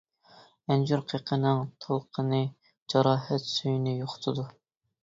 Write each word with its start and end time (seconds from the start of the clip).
ئەنجۈر 0.71 1.03
قېقىنىڭ 1.11 1.61
تالقىنى 1.85 2.41
جاراھەت 2.95 3.49
سۈيىنى 3.53 3.97
يوقىتىدۇ. 4.03 4.53